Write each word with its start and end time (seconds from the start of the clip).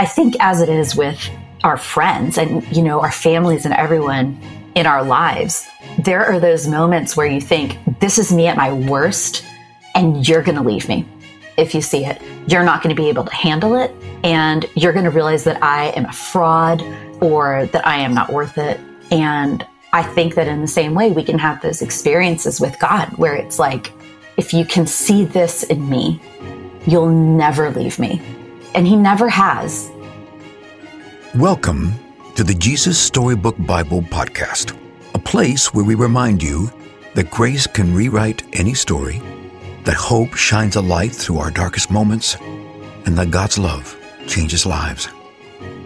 I 0.00 0.06
think 0.06 0.34
as 0.40 0.62
it 0.62 0.70
is 0.70 0.96
with 0.96 1.28
our 1.62 1.76
friends 1.76 2.38
and, 2.38 2.66
you 2.74 2.82
know, 2.82 3.02
our 3.02 3.12
families 3.12 3.66
and 3.66 3.74
everyone 3.74 4.40
in 4.74 4.86
our 4.86 5.04
lives, 5.04 5.68
there 5.98 6.24
are 6.24 6.40
those 6.40 6.66
moments 6.66 7.18
where 7.18 7.26
you 7.26 7.38
think, 7.38 7.76
this 8.00 8.16
is 8.16 8.32
me 8.32 8.46
at 8.46 8.56
my 8.56 8.72
worst, 8.72 9.44
and 9.94 10.26
you're 10.26 10.40
going 10.40 10.56
to 10.56 10.64
leave 10.64 10.88
me 10.88 11.06
if 11.58 11.74
you 11.74 11.82
see 11.82 12.06
it. 12.06 12.22
You're 12.46 12.64
not 12.64 12.82
going 12.82 12.96
to 12.96 13.02
be 13.02 13.10
able 13.10 13.24
to 13.24 13.34
handle 13.34 13.74
it, 13.74 13.94
and 14.24 14.64
you're 14.74 14.94
going 14.94 15.04
to 15.04 15.10
realize 15.10 15.44
that 15.44 15.62
I 15.62 15.88
am 15.88 16.06
a 16.06 16.12
fraud 16.14 16.80
or 17.20 17.66
that 17.66 17.86
I 17.86 17.98
am 17.98 18.14
not 18.14 18.32
worth 18.32 18.56
it. 18.56 18.80
And 19.10 19.66
I 19.92 20.02
think 20.02 20.34
that 20.36 20.48
in 20.48 20.62
the 20.62 20.66
same 20.66 20.94
way, 20.94 21.10
we 21.10 21.24
can 21.24 21.38
have 21.38 21.60
those 21.60 21.82
experiences 21.82 22.58
with 22.58 22.78
God 22.78 23.08
where 23.18 23.34
it's 23.34 23.58
like, 23.58 23.92
if 24.38 24.54
you 24.54 24.64
can 24.64 24.86
see 24.86 25.26
this 25.26 25.62
in 25.64 25.90
me, 25.90 26.22
you'll 26.86 27.10
never 27.10 27.70
leave 27.70 27.98
me. 27.98 28.22
And 28.74 28.86
He 28.86 28.96
never 28.96 29.28
has. 29.28 29.90
Welcome 31.34 31.92
to 32.34 32.44
the 32.44 32.54
Jesus 32.54 32.98
Storybook 32.98 33.56
Bible 33.58 34.02
Podcast, 34.02 34.76
a 35.14 35.18
place 35.18 35.74
where 35.74 35.84
we 35.84 35.94
remind 35.94 36.42
you 36.42 36.70
that 37.14 37.30
grace 37.30 37.66
can 37.66 37.94
rewrite 37.94 38.42
any 38.52 38.74
story, 38.74 39.20
that 39.84 39.94
hope 39.94 40.34
shines 40.34 40.76
a 40.76 40.80
light 40.80 41.12
through 41.12 41.38
our 41.38 41.50
darkest 41.50 41.90
moments, 41.90 42.36
and 43.06 43.16
that 43.18 43.30
God's 43.30 43.58
love 43.58 43.96
changes 44.26 44.66
lives. 44.66 45.08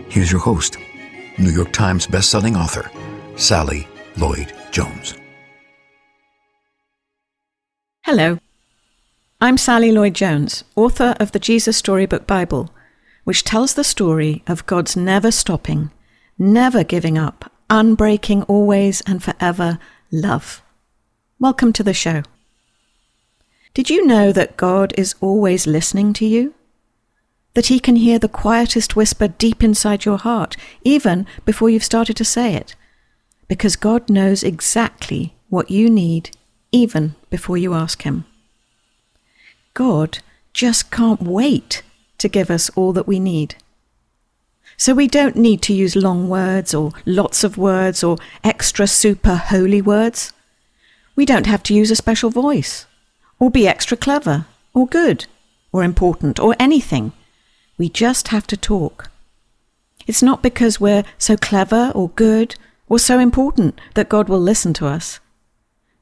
Here's 0.09 0.31
your 0.31 0.41
host, 0.41 0.77
New 1.39 1.51
York 1.51 1.73
Times 1.73 2.07
bestselling 2.07 2.57
author, 2.57 2.91
Sally 3.37 3.89
Lloyd 4.17 4.53
Jones. 4.71 5.15
Hello. 8.03 8.39
I'm 9.45 9.59
Sally 9.59 9.93
Lloyd 9.93 10.15
Jones, 10.15 10.65
author 10.75 11.15
of 11.21 11.33
the 11.33 11.39
Jesus 11.39 11.77
Storybook 11.77 12.27
Bible, 12.27 12.73
which 13.25 13.45
tells 13.45 13.75
the 13.75 13.85
story 13.85 14.43
of 14.47 14.65
God's 14.65 14.97
never 14.97 15.31
stopping, 15.31 15.91
never 16.39 16.83
giving 16.83 17.19
up, 17.19 17.53
unbreaking, 17.69 18.45
always 18.49 19.03
and 19.03 19.23
forever 19.23 19.79
love. 20.11 20.63
Welcome 21.39 21.75
to 21.75 21.83
the 21.83 21.93
show. 21.93 22.23
Did 23.75 23.91
you 23.91 24.07
know 24.07 24.33
that 24.33 24.57
God 24.57 24.95
is 24.97 25.15
always 25.21 25.67
listening 25.67 26.15
to 26.15 26.25
you? 26.25 26.55
That 27.53 27.67
He 27.67 27.79
can 27.79 27.97
hear 27.97 28.19
the 28.19 28.31
quietest 28.31 28.97
whisper 28.97 29.29
deep 29.29 29.63
inside 29.63 30.07
your 30.07 30.17
heart, 30.17 30.57
even 30.85 31.27
before 31.45 31.69
you've 31.69 31.85
started 31.85 32.17
to 32.17 32.25
say 32.25 32.55
it? 32.55 32.75
because 33.47 33.77
God 33.77 34.09
knows 34.09 34.43
exactly 34.43 35.35
what 35.51 35.71
you 35.71 35.91
need 35.91 36.31
even 36.73 37.15
before 37.29 37.59
you 37.59 37.75
ask 37.75 38.01
Him. 38.03 38.25
God 39.75 40.21
just 40.53 40.91
can't 40.91 41.21
wait 41.21 41.83
to 42.19 42.29
give 42.29 42.51
us 42.51 42.71
all 42.71 42.93
that 42.93 43.09
we 43.09 43.19
need. 43.19 43.57
So 44.77 44.95
we 44.95 45.09
don't 45.09 45.37
need 45.37 45.63
to 45.63 45.75
use 45.75 45.97
long 45.97 46.29
words 46.29 46.75
or 46.75 46.93
lots 47.05 47.45
of 47.45 47.59
words 47.59 48.03
or 48.03 48.17
extra 48.43 48.87
super 48.87 49.37
holy 49.37 49.83
words. 49.83 50.33
We 51.17 51.27
don't 51.27 51.47
have 51.47 51.63
to 51.65 51.75
use 51.75 51.91
a 51.91 51.97
special 51.97 52.31
voice 52.31 52.87
or 53.39 53.51
be 53.51 53.69
extra 53.69 53.97
clever 53.97 54.47
or 54.73 54.87
good 54.87 55.27
or 55.73 55.85
important 55.85 56.39
or 56.39 56.55
anything. 56.59 57.13
We 57.77 57.89
just 57.89 58.29
have 58.29 58.47
to 58.49 58.57
talk. 58.57 59.11
It's 60.07 60.23
not 60.23 60.43
because 60.43 60.81
we're 60.81 61.05
so 61.19 61.37
clever 61.37 61.91
or 61.95 62.11
good 62.11 62.55
or 62.89 62.99
so 62.99 63.19
important 63.19 63.81
that 63.95 64.09
God 64.09 64.29
will 64.29 64.41
listen 64.41 64.73
to 64.75 64.87
us. 64.87 65.19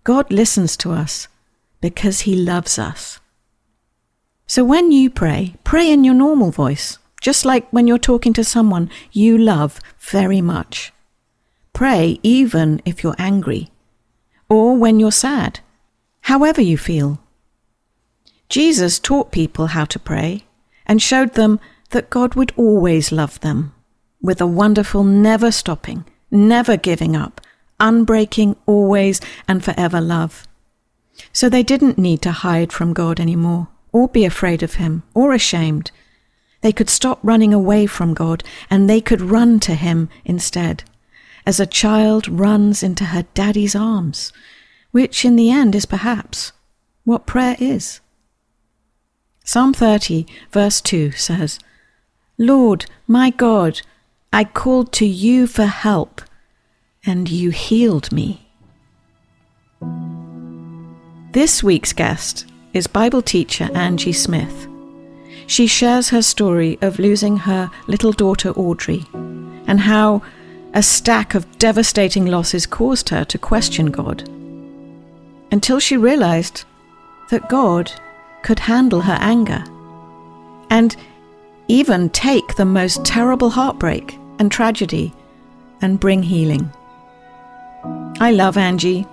God 0.05 0.31
listens 0.31 0.77
to 0.79 0.93
us 0.93 1.29
because 1.81 2.21
He 2.21 2.35
loves 2.35 2.79
us. 2.79 3.21
So 4.55 4.65
when 4.65 4.93
you 4.93 5.09
pray, 5.09 5.55
pray 5.65 5.91
in 5.91 6.05
your 6.05 6.13
normal 6.13 6.51
voice, 6.51 6.99
just 7.23 7.47
like 7.47 7.67
when 7.71 7.87
you're 7.87 7.97
talking 7.97 8.35
to 8.35 8.45
someone 8.45 8.91
you 9.11 9.39
love 9.39 9.81
very 9.99 10.43
much. 10.43 10.93
Pray 11.73 12.21
even 12.23 12.83
if 12.85 13.03
you're 13.03 13.17
angry, 13.17 13.71
or 14.51 14.77
when 14.77 15.01
you're 15.01 15.11
sad, 15.11 15.61
however 16.21 16.61
you 16.61 16.77
feel. 16.77 17.19
Jesus 18.51 18.99
taught 18.99 19.33
people 19.33 19.69
how 19.69 19.87
to 19.87 19.99
pray 19.99 20.45
and 20.85 21.01
showed 21.01 21.33
them 21.33 21.59
that 21.93 22.11
God 22.11 22.35
would 22.35 22.53
always 22.55 23.11
love 23.11 23.41
them 23.41 23.73
with 24.21 24.39
a 24.39 24.47
wonderful, 24.47 25.03
never 25.03 25.51
stopping, 25.51 26.05
never 26.31 26.77
giving 26.77 27.17
up, 27.17 27.41
unbreaking, 27.81 28.57
always 28.67 29.19
and 29.49 29.65
forever 29.65 30.03
love. 30.03 30.47
So 31.33 31.49
they 31.49 31.63
didn't 31.63 31.97
need 31.97 32.21
to 32.21 32.33
hide 32.33 32.71
from 32.71 32.93
God 32.93 33.19
anymore, 33.19 33.69
or 33.93 34.09
be 34.09 34.25
afraid 34.25 34.63
of 34.63 34.75
Him, 34.75 35.03
or 35.15 35.33
ashamed. 35.33 35.91
They 36.63 36.73
could 36.73 36.91
stop 36.91 37.21
running 37.23 37.53
away 37.53 37.87
from 37.87 38.15
God, 38.15 38.43
and 38.71 38.89
they 38.89 39.01
could 39.01 39.21
run 39.21 39.61
to 39.61 39.75
Him 39.75 40.09
instead, 40.25 40.85
as 41.47 41.61
a 41.61 41.67
child 41.67 42.27
runs 42.29 42.83
into 42.83 43.07
her 43.07 43.27
daddy's 43.35 43.77
arms, 43.77 44.33
which 44.91 45.25
in 45.25 45.37
the 45.37 45.51
end 45.51 45.75
is 45.75 45.87
perhaps 45.87 46.53
what 47.05 47.27
prayer 47.27 47.57
is. 47.59 48.01
Psalm 49.45 49.75
30, 49.75 50.27
verse 50.51 50.81
2 50.81 51.11
says, 51.13 51.59
Lord, 52.39 52.87
my 53.07 53.31
God, 53.31 53.83
I 54.33 54.45
called 54.45 54.93
to 54.95 55.07
you 55.07 55.47
for 55.47 55.67
help, 55.67 56.23
and 57.05 57.29
you 57.29 57.51
healed 57.51 58.13
me. 58.13 58.49
This 61.33 61.63
week's 61.63 61.93
guest 61.93 62.47
is 62.73 62.87
Bible 62.87 63.21
teacher 63.21 63.69
Angie 63.75 64.13
Smith. 64.13 64.67
She 65.47 65.67
shares 65.67 66.09
her 66.09 66.23
story 66.23 66.79
of 66.81 66.99
losing 66.99 67.37
her 67.37 67.71
little 67.87 68.13
daughter 68.13 68.51
Audrey 68.53 69.05
and 69.13 69.79
how 69.79 70.23
a 70.73 70.83
stack 70.83 71.35
of 71.35 71.59
devastating 71.59 72.27
losses 72.27 72.65
caused 72.65 73.11
her 73.11 73.25
to 73.27 73.39
question 73.39 73.87
God 73.87 74.27
until 75.51 75.79
she 75.79 75.99
realized 75.99 76.65
that 77.29 77.49
God 77.51 77.93
could 78.43 78.59
handle 78.59 79.03
her 79.03 79.19
anger 79.21 79.63
and 80.71 80.97
even 81.69 82.09
take 82.11 82.55
the 82.55 82.65
most 82.65 83.05
terrible 83.05 83.51
heartbreak 83.51 84.19
and 84.39 84.51
tragedy 84.51 85.13
and 85.83 86.01
bring 86.01 86.23
healing. 86.23 86.73
I 88.19 88.31
love 88.33 88.57
Angie. 88.57 89.07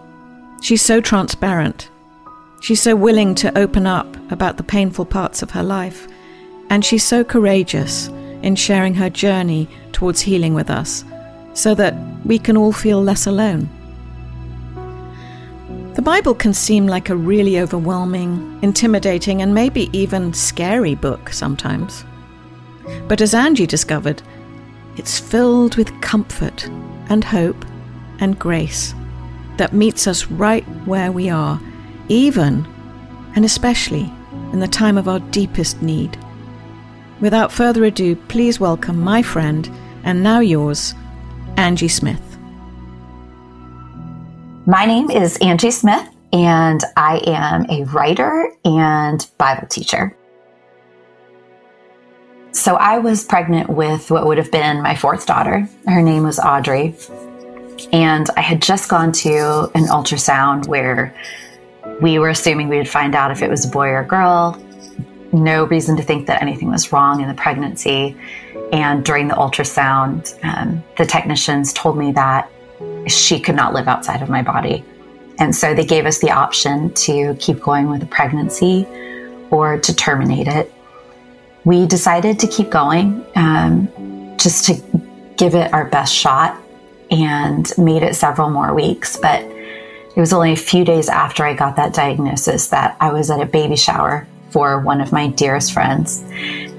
She's 0.62 0.82
so 0.82 1.02
transparent. 1.02 1.90
She's 2.62 2.82
so 2.82 2.96
willing 2.96 3.36
to 3.36 3.58
open 3.58 3.88
up 3.88 4.16
about 4.32 4.58
the 4.58 4.64
painful 4.64 5.06
parts 5.06 5.42
of 5.42 5.52
her 5.52 5.64
life. 5.64 6.08
And 6.70 6.86
she's 6.86 7.04
so 7.04 7.24
courageous 7.24 8.08
in 8.44 8.56
sharing 8.56 8.94
her 8.96 9.10
journey 9.10 9.68
towards 9.92 10.22
healing 10.22 10.54
with 10.54 10.70
us 10.70 11.04
so 11.54 11.74
that 11.76 11.96
we 12.26 12.38
can 12.38 12.56
all 12.56 12.72
feel 12.72 13.02
less 13.02 13.26
alone. 13.26 13.70
The 15.96 16.02
Bible 16.02 16.36
can 16.36 16.54
seem 16.54 16.88
like 16.88 17.10
a 17.10 17.16
really 17.16 17.60
overwhelming, 17.60 18.60
intimidating, 18.62 19.42
and 19.42 19.54
maybe 19.54 19.90
even 19.92 20.34
scary 20.34 20.96
book 20.96 21.34
sometimes. 21.34 22.06
But 23.08 23.20
as 23.20 23.34
Angie 23.34 23.68
discovered, 23.68 24.22
it's 24.96 25.20
filled 25.20 25.76
with 25.76 26.00
comfort 26.02 26.68
and 27.10 27.24
hope 27.24 27.66
and 28.20 28.40
grace 28.40 28.94
that 29.58 29.74
meets 29.74 30.08
us 30.08 30.28
right 30.28 30.64
where 30.86 31.12
we 31.12 31.30
are, 31.30 31.60
even 32.10 32.68
and 33.36 33.46
especially 33.46 34.12
in 34.52 34.60
the 34.60 34.68
time 34.68 34.98
of 34.98 35.08
our 35.08 35.20
deepest 35.20 35.82
need. 35.82 36.18
Without 37.22 37.52
further 37.52 37.86
ado, 37.86 38.16
please 38.16 38.60
welcome 38.60 39.00
my 39.00 39.22
friend 39.22 39.70
and 40.04 40.24
now 40.24 40.40
yours, 40.40 40.94
Angie 41.58 41.88
Smith. 41.88 42.22
My 44.66 44.86
name 44.86 45.10
is 45.10 45.38
Angie 45.38 45.72
Smith, 45.72 46.08
and 46.32 46.82
I 46.96 47.22
am 47.26 47.66
a 47.70 47.86
writer 47.86 48.52
and 48.64 49.26
Bible 49.38 49.68
teacher. 49.68 50.16
So 52.52 52.76
I 52.76 53.00
was 53.00 53.24
pregnant 53.24 53.70
with 53.70 54.12
what 54.12 54.26
would 54.26 54.38
have 54.38 54.52
been 54.52 54.82
my 54.82 54.96
fourth 54.96 55.26
daughter. 55.26 55.68
Her 55.88 56.02
name 56.02 56.24
was 56.24 56.40
Audrey. 56.40 56.96
And 57.94 58.28
I 58.36 58.42
had 58.42 58.62
just 58.62 58.90
gone 58.90 59.12
to 59.14 59.72
an 59.76 59.86
ultrasound 59.86 60.68
where 60.68 61.16
we 62.02 62.20
were 62.20 62.30
assuming 62.30 62.70
we 62.70 62.78
would 62.78 62.90
find 62.90 63.16
out 63.16 63.32
if 63.32 63.42
it 63.42 63.50
was 63.50 63.66
a 63.66 63.70
boy 63.70 63.88
or 63.90 64.00
a 64.00 64.06
girl. 64.06 64.62
No 65.32 65.66
reason 65.66 65.96
to 65.98 66.04
think 66.04 66.28
that 66.28 66.42
anything 66.42 66.70
was 66.70 66.92
wrong 66.92 67.22
in 67.22 67.28
the 67.28 67.34
pregnancy. 67.34 68.18
And 68.72 69.04
during 69.04 69.28
the 69.28 69.36
ultrasound, 69.36 70.38
um, 70.44 70.84
the 70.98 71.06
technicians 71.06 71.74
told 71.74 71.98
me 71.98 72.12
that 72.14 72.50
she 73.08 73.40
could 73.40 73.56
not 73.56 73.74
live 73.74 73.88
outside 73.88 74.22
of 74.22 74.30
my 74.30 74.42
body. 74.42 74.84
And 75.38 75.56
so 75.56 75.74
they 75.74 75.86
gave 75.86 76.06
us 76.06 76.20
the 76.20 76.32
option 76.32 76.94
to 76.94 77.36
keep 77.36 77.60
going 77.60 77.90
with 77.90 78.02
the 78.02 78.06
pregnancy 78.06 78.86
or 79.50 79.80
to 79.80 79.96
terminate 79.96 80.48
it 80.48 80.74
we 81.66 81.86
decided 81.86 82.40
to 82.40 82.48
keep 82.48 82.70
going 82.70 83.26
um, 83.36 83.88
just 84.38 84.66
to 84.66 84.82
give 85.38 85.56
it 85.56 85.72
our 85.74 85.86
best 85.86 86.14
shot 86.14 86.60
and 87.12 87.72
made 87.78 88.04
it 88.04 88.16
several 88.16 88.50
more 88.50 88.74
weeks. 88.74 89.18
But 89.18 89.44
it 90.20 90.22
was 90.22 90.34
only 90.34 90.52
a 90.52 90.58
few 90.58 90.84
days 90.84 91.08
after 91.08 91.46
I 91.46 91.54
got 91.54 91.78
that 91.78 91.94
diagnosis 91.94 92.68
that 92.68 92.98
I 93.00 93.14
was 93.14 93.32
at 93.32 93.40
a 93.40 93.46
baby 93.46 93.78
shower 93.78 94.28
for 94.50 94.82
one 94.82 95.00
of 95.00 95.14
my 95.14 95.30
dearest 95.30 95.72
friends. 95.72 96.22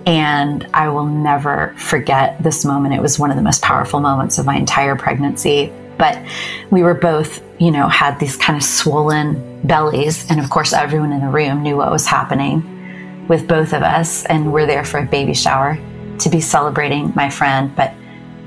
And 0.05 0.69
I 0.75 0.91
will 0.91 1.07
never 1.07 1.75
forget 1.79 2.43
this 2.43 2.67
moment. 2.67 2.95
It 2.95 3.01
was 3.01 3.19
one 3.19 3.31
of 3.31 3.39
the 3.39 3.43
most 3.43 3.63
powerful 3.63 3.99
moments 3.99 4.37
of 4.37 4.45
my 4.45 4.57
entire 4.57 4.95
pregnancy. 4.95 5.73
But 5.97 6.23
we 6.71 6.83
were 6.83 6.93
both, 6.93 7.43
you 7.59 7.71
know, 7.71 7.89
had 7.89 8.21
these 8.21 8.37
kind 8.37 8.59
of 8.59 8.63
swollen 8.63 9.67
bellies. 9.67 10.31
And 10.31 10.39
of 10.39 10.51
course, 10.51 10.75
everyone 10.75 11.11
in 11.11 11.21
the 11.21 11.29
room 11.29 11.63
knew 11.63 11.79
what 11.79 11.91
was 11.91 12.05
happening 12.05 13.27
with 13.27 13.49
both 13.49 13.73
of 13.73 13.83
us. 13.83 14.27
And 14.27 14.53
we're 14.53 14.67
there 14.67 14.85
for 14.85 14.99
a 14.99 15.07
baby 15.07 15.33
shower 15.33 15.79
to 16.19 16.29
be 16.29 16.43
celebrating 16.43 17.11
my 17.17 17.31
friend. 17.31 17.75
But 17.75 17.95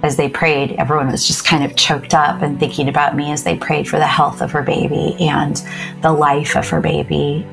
as 0.03 0.17
they 0.17 0.27
prayed, 0.27 0.73
everyone 0.73 1.09
was 1.09 1.25
just 1.25 1.45
kind 1.45 1.63
of 1.63 1.77
choked 1.77 2.13
up 2.13 2.41
and 2.41 2.59
thinking 2.59 2.89
about 2.89 3.15
me 3.15 3.31
as 3.31 3.45
they 3.45 3.57
prayed 3.57 3.87
for 3.87 3.97
the 3.97 4.05
health 4.05 4.41
of 4.41 4.51
her 4.51 4.61
baby 4.61 5.15
and 5.19 5.63
the 6.01 6.11
life 6.11 6.57
of 6.57 6.67
her 6.69 6.81
baby. 6.81 7.47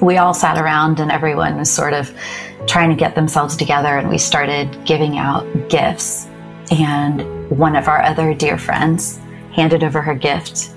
We 0.00 0.16
all 0.16 0.34
sat 0.34 0.58
around 0.58 0.98
and 0.98 1.12
everyone 1.12 1.56
was 1.56 1.70
sort 1.70 1.94
of 1.94 2.12
trying 2.66 2.90
to 2.90 2.96
get 2.96 3.14
themselves 3.14 3.56
together, 3.56 3.96
and 3.96 4.08
we 4.08 4.18
started 4.18 4.84
giving 4.84 5.18
out 5.18 5.44
gifts. 5.68 6.26
And 6.70 7.50
one 7.50 7.76
of 7.76 7.88
our 7.88 8.02
other 8.02 8.34
dear 8.34 8.58
friends 8.58 9.18
handed 9.52 9.84
over 9.84 10.00
her 10.00 10.14
gift. 10.14 10.70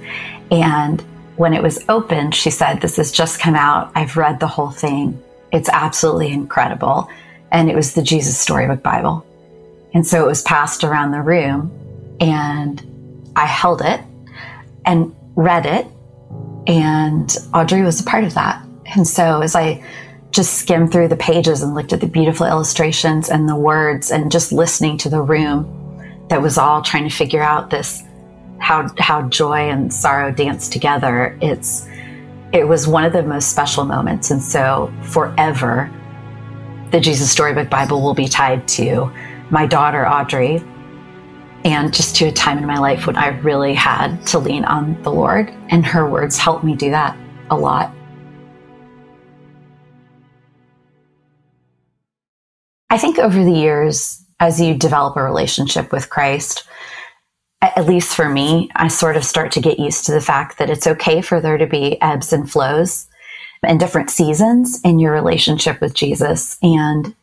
And 0.51 1.01
when 1.37 1.53
it 1.53 1.63
was 1.63 1.83
opened, 1.89 2.35
she 2.35 2.49
said, 2.49 2.81
This 2.81 2.97
has 2.97 3.11
just 3.11 3.39
come 3.39 3.55
out. 3.55 3.91
I've 3.95 4.17
read 4.17 4.39
the 4.39 4.47
whole 4.47 4.71
thing. 4.71 5.21
It's 5.51 5.69
absolutely 5.69 6.31
incredible. 6.31 7.09
And 7.51 7.69
it 7.69 7.75
was 7.75 7.93
the 7.93 8.03
Jesus 8.03 8.37
Storybook 8.37 8.83
Bible. 8.83 9.25
And 9.95 10.05
so 10.05 10.23
it 10.23 10.27
was 10.27 10.41
passed 10.43 10.83
around 10.83 11.11
the 11.11 11.21
room, 11.21 11.71
and 12.19 13.31
I 13.35 13.45
held 13.45 13.81
it 13.81 14.01
and 14.85 15.15
read 15.35 15.65
it. 15.65 15.87
And 16.67 17.35
Audrey 17.53 17.81
was 17.81 18.01
a 18.01 18.03
part 18.03 18.23
of 18.23 18.33
that. 18.33 18.61
And 18.95 19.07
so 19.07 19.41
as 19.41 19.55
I 19.55 19.83
just 20.31 20.55
skimmed 20.55 20.91
through 20.91 21.07
the 21.07 21.15
pages 21.15 21.63
and 21.63 21.73
looked 21.73 21.93
at 21.93 22.01
the 22.01 22.07
beautiful 22.07 22.45
illustrations 22.45 23.29
and 23.29 23.47
the 23.47 23.55
words 23.55 24.11
and 24.11 24.29
just 24.29 24.51
listening 24.51 24.97
to 24.97 25.09
the 25.09 25.21
room 25.21 25.71
that 26.27 26.41
was 26.41 26.57
all 26.57 26.81
trying 26.81 27.07
to 27.07 27.15
figure 27.15 27.41
out 27.41 27.69
this 27.69 28.03
how 28.59 28.89
how 28.99 29.21
joy 29.29 29.69
and 29.69 29.93
sorrow 29.93 30.31
dance 30.31 30.67
together 30.67 31.37
it's 31.41 31.87
it 32.51 32.67
was 32.67 32.85
one 32.85 33.05
of 33.05 33.13
the 33.13 33.23
most 33.23 33.49
special 33.49 33.85
moments 33.85 34.29
and 34.29 34.41
so 34.41 34.91
forever 35.03 35.89
the 36.91 36.99
Jesus 36.99 37.31
Storybook 37.31 37.69
Bible 37.69 38.01
will 38.01 38.13
be 38.13 38.27
tied 38.27 38.67
to 38.69 39.09
my 39.49 39.65
daughter, 39.65 40.07
Audrey, 40.07 40.63
and 41.63 41.93
just 41.93 42.15
to 42.17 42.25
a 42.25 42.31
time 42.31 42.57
in 42.57 42.65
my 42.65 42.77
life 42.77 43.07
when 43.07 43.17
I 43.17 43.27
really 43.39 43.73
had 43.73 44.25
to 44.27 44.39
lean 44.39 44.65
on 44.65 45.01
the 45.01 45.11
Lord. 45.11 45.49
And 45.69 45.85
her 45.85 46.09
words 46.09 46.37
helped 46.37 46.63
me 46.63 46.75
do 46.75 46.91
that 46.91 47.17
a 47.49 47.57
lot. 47.57 47.93
I 52.89 52.97
think 52.97 53.17
over 53.17 53.43
the 53.43 53.51
years, 53.51 54.23
as 54.39 54.61
you 54.61 54.75
develop 54.75 55.17
a 55.17 55.23
relationship 55.23 55.91
with 55.91 56.09
Christ, 56.09 56.65
at 57.61 57.85
least 57.85 58.15
for 58.15 58.29
me, 58.29 58.69
I 58.75 58.87
sort 58.89 59.17
of 59.17 59.25
start 59.25 59.51
to 59.53 59.61
get 59.61 59.79
used 59.79 60.05
to 60.05 60.11
the 60.11 60.21
fact 60.21 60.59
that 60.59 60.69
it's 60.69 60.87
okay 60.87 61.21
for 61.21 61.41
there 61.41 61.57
to 61.57 61.65
be 61.65 61.99
ebbs 62.01 62.31
and 62.31 62.49
flows 62.49 63.07
and 63.63 63.79
different 63.79 64.11
seasons 64.11 64.79
in 64.83 64.99
your 64.99 65.11
relationship 65.11 65.81
with 65.81 65.93
Jesus. 65.93 66.57
And 66.61 67.15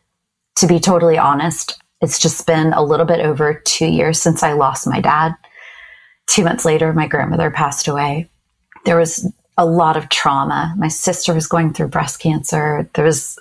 to 0.56 0.66
be 0.66 0.80
totally 0.80 1.16
honest, 1.16 1.81
it's 2.02 2.18
just 2.18 2.46
been 2.46 2.72
a 2.72 2.82
little 2.82 3.06
bit 3.06 3.20
over 3.20 3.54
two 3.64 3.86
years 3.86 4.20
since 4.20 4.42
I 4.42 4.52
lost 4.52 4.88
my 4.88 5.00
dad. 5.00 5.34
Two 6.26 6.44
months 6.44 6.64
later, 6.64 6.92
my 6.92 7.06
grandmother 7.06 7.50
passed 7.50 7.86
away. 7.88 8.28
There 8.84 8.98
was 8.98 9.32
a 9.56 9.64
lot 9.64 9.96
of 9.96 10.08
trauma. 10.08 10.74
My 10.76 10.88
sister 10.88 11.32
was 11.32 11.46
going 11.46 11.72
through 11.72 11.88
breast 11.88 12.18
cancer. 12.18 12.90
There 12.94 13.04
was, 13.04 13.38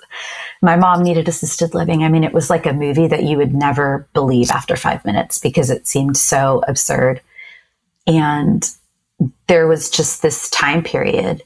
my 0.60 0.76
mom 0.76 1.02
needed 1.02 1.26
assisted 1.26 1.74
living. 1.74 2.04
I 2.04 2.08
mean, 2.08 2.22
it 2.22 2.32
was 2.32 2.50
like 2.50 2.66
a 2.66 2.72
movie 2.72 3.08
that 3.08 3.24
you 3.24 3.36
would 3.36 3.54
never 3.54 4.06
believe 4.14 4.50
after 4.50 4.76
five 4.76 5.04
minutes 5.04 5.38
because 5.38 5.70
it 5.70 5.86
seemed 5.88 6.16
so 6.16 6.62
absurd. 6.68 7.20
And 8.06 8.68
there 9.48 9.66
was 9.66 9.90
just 9.90 10.22
this 10.22 10.48
time 10.50 10.84
period 10.84 11.42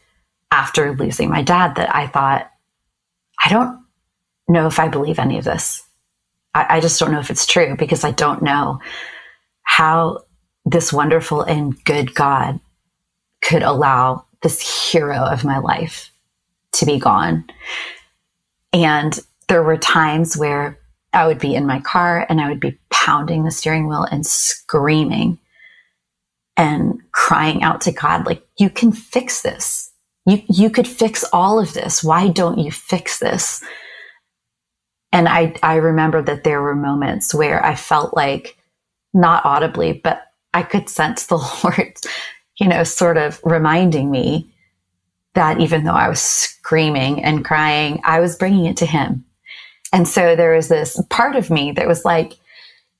after 0.50 0.94
losing 0.94 1.30
my 1.30 1.42
dad 1.42 1.76
that 1.76 1.94
I 1.94 2.08
thought, 2.08 2.50
I 3.42 3.48
don't 3.48 3.80
know 4.48 4.66
if 4.66 4.78
I 4.78 4.88
believe 4.88 5.18
any 5.18 5.38
of 5.38 5.44
this. 5.44 5.85
I, 6.56 6.76
I 6.76 6.80
just 6.80 6.98
don't 6.98 7.12
know 7.12 7.20
if 7.20 7.30
it's 7.30 7.46
true 7.46 7.76
because 7.76 8.02
I 8.02 8.12
don't 8.12 8.42
know 8.42 8.80
how 9.64 10.24
this 10.64 10.92
wonderful 10.92 11.42
and 11.42 11.82
good 11.84 12.14
God 12.14 12.58
could 13.42 13.62
allow 13.62 14.24
this 14.42 14.90
hero 14.90 15.18
of 15.18 15.44
my 15.44 15.58
life 15.58 16.10
to 16.72 16.86
be 16.86 16.98
gone. 16.98 17.44
And 18.72 19.18
there 19.48 19.62
were 19.62 19.76
times 19.76 20.36
where 20.36 20.78
I 21.12 21.26
would 21.26 21.38
be 21.38 21.54
in 21.54 21.66
my 21.66 21.80
car 21.80 22.26
and 22.28 22.40
I 22.40 22.48
would 22.48 22.60
be 22.60 22.78
pounding 22.90 23.44
the 23.44 23.50
steering 23.50 23.86
wheel 23.86 24.06
and 24.10 24.26
screaming 24.26 25.38
and 26.56 27.00
crying 27.12 27.62
out 27.62 27.82
to 27.82 27.92
God, 27.92 28.24
like, 28.24 28.42
you 28.58 28.70
can 28.70 28.92
fix 28.92 29.42
this. 29.42 29.92
You, 30.24 30.42
you 30.48 30.70
could 30.70 30.88
fix 30.88 31.22
all 31.34 31.60
of 31.60 31.74
this. 31.74 32.02
Why 32.02 32.28
don't 32.28 32.58
you 32.58 32.72
fix 32.72 33.18
this? 33.18 33.62
And 35.12 35.28
I, 35.28 35.54
I 35.62 35.76
remember 35.76 36.22
that 36.22 36.44
there 36.44 36.60
were 36.60 36.74
moments 36.74 37.34
where 37.34 37.64
I 37.64 37.74
felt 37.74 38.14
like, 38.14 38.56
not 39.14 39.44
audibly, 39.44 39.94
but 39.94 40.22
I 40.52 40.62
could 40.62 40.88
sense 40.88 41.26
the 41.26 41.36
Lord, 41.64 41.96
you 42.58 42.68
know, 42.68 42.84
sort 42.84 43.16
of 43.16 43.40
reminding 43.44 44.10
me 44.10 44.52
that 45.34 45.60
even 45.60 45.84
though 45.84 45.92
I 45.92 46.08
was 46.08 46.20
screaming 46.20 47.22
and 47.22 47.44
crying, 47.44 48.00
I 48.04 48.20
was 48.20 48.36
bringing 48.36 48.64
it 48.66 48.76
to 48.78 48.86
Him. 48.86 49.24
And 49.92 50.08
so 50.08 50.34
there 50.34 50.54
was 50.54 50.68
this 50.68 51.00
part 51.10 51.36
of 51.36 51.50
me 51.50 51.72
that 51.72 51.86
was 51.86 52.04
like, 52.04 52.34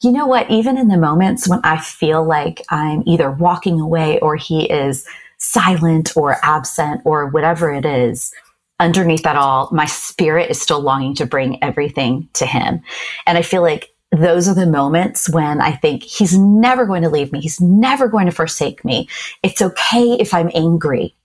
you 0.02 0.12
know 0.12 0.26
what? 0.26 0.50
Even 0.50 0.76
in 0.76 0.88
the 0.88 0.98
moments 0.98 1.48
when 1.48 1.60
I 1.64 1.78
feel 1.78 2.22
like 2.22 2.62
I'm 2.68 3.02
either 3.06 3.30
walking 3.30 3.80
away 3.80 4.20
or 4.20 4.36
He 4.36 4.70
is 4.70 5.06
silent 5.38 6.16
or 6.16 6.36
absent 6.42 7.00
or 7.04 7.26
whatever 7.26 7.72
it 7.72 7.84
is, 7.84 8.32
underneath 8.78 9.22
that 9.22 9.36
all, 9.36 9.68
my 9.72 9.86
spirit 9.86 10.50
is 10.50 10.60
still 10.60 10.80
longing 10.80 11.14
to 11.16 11.26
bring 11.26 11.62
everything 11.62 12.28
to 12.34 12.46
him. 12.46 12.82
And 13.26 13.38
I 13.38 13.42
feel 13.42 13.62
like 13.62 13.90
those 14.12 14.48
are 14.48 14.54
the 14.54 14.66
moments 14.66 15.28
when 15.28 15.60
I 15.60 15.72
think 15.72 16.02
he's 16.02 16.38
never 16.38 16.86
going 16.86 17.02
to 17.02 17.08
leave 17.08 17.32
me. 17.32 17.40
He's 17.40 17.60
never 17.60 18.08
going 18.08 18.26
to 18.26 18.32
forsake 18.32 18.84
me. 18.84 19.08
It's 19.42 19.62
okay 19.62 20.12
if 20.12 20.32
I'm 20.32 20.50
angry 20.54 21.16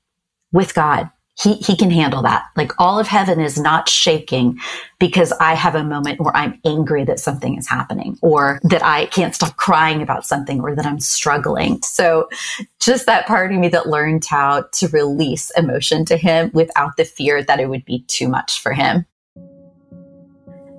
with 0.52 0.74
God 0.74 1.10
he, 1.42 1.56
he 1.56 1.76
can 1.76 1.90
handle 1.90 2.22
that. 2.22 2.46
Like 2.56 2.72
all 2.80 3.00
of 3.00 3.08
heaven 3.08 3.40
is 3.40 3.58
not 3.58 3.90
shaking 3.90 4.60
because 5.00 5.32
I 5.34 5.56
have 5.56 5.76
a 5.76 5.84
moment 5.84 6.20
where 6.20 6.36
I'm 6.36 6.60
angry 6.66 7.04
that 7.06 7.20
something 7.20 7.58
is 7.58 7.68
happening 7.68 8.18
or 8.22 8.60
that 8.64 8.84
I 8.84 9.08
can't 9.08 9.34
stop 9.34 9.56
crying 9.58 10.02
about 10.02 10.26
something 10.26 10.62
or 10.62 10.76
that 10.76 10.86
I'm 10.86 11.00
struggling. 11.00 11.82
So 11.82 12.30
just 12.80 13.06
that 13.08 13.26
part 13.26 13.52
of 13.52 13.60
me 13.60 13.70
that 13.70 13.88
learned 13.88 14.26
how 14.26 14.66
to 14.74 14.88
release 14.90 15.52
emotion 15.58 16.06
to 16.06 16.18
him 16.18 16.52
without 16.54 16.98
the 16.98 17.06
fear 17.06 17.44
that 17.44 17.60
it 17.60 17.70
would 17.70 17.86
be 17.86 18.04
too 18.08 18.28
much 18.28 18.60
for 18.60 18.74
him. 18.74 19.06